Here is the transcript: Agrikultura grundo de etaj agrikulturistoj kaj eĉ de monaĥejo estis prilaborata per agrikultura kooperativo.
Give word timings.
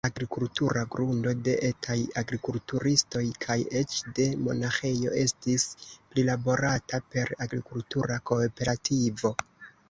Agrikultura 0.09 0.79
grundo 0.93 1.33
de 1.47 1.53
etaj 1.67 1.97
agrikulturistoj 2.21 3.21
kaj 3.43 3.57
eĉ 3.81 3.93
de 4.21 4.25
monaĥejo 4.47 5.13
estis 5.25 5.67
prilaborata 5.91 7.03
per 7.13 7.35
agrikultura 7.47 8.19
kooperativo. 8.33 9.35